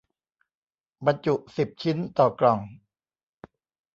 [1.05, 2.59] บรรจุสิบชิ้นต่อกล่อง